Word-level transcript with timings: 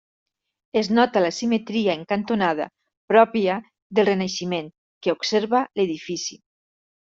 Es 0.79 0.87
nota 0.99 1.21
la 1.25 1.29
simetria 1.39 1.95
en 1.99 2.07
cantonada, 2.13 2.67
pròpia 3.13 3.61
del 4.01 4.11
Renaixement, 4.13 4.75
que 5.05 5.17
observa 5.19 5.65
l'edifici. 5.81 6.45